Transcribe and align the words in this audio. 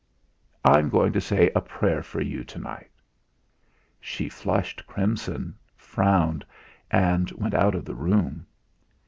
"I'm 0.65 0.89
going 0.89 1.13
to 1.13 1.21
say 1.21 1.51
a 1.55 1.61
prayer 1.61 2.01
for 2.01 2.21
you 2.21 2.43
to 2.43 2.57
night!" 2.57 2.89
She 3.99 4.29
flushed 4.29 4.87
crimson, 4.87 5.53
frowned, 5.75 6.43
and 6.89 7.29
went 7.33 7.53
out 7.53 7.75
of 7.75 7.85
the 7.85 7.93
room. 7.93 8.47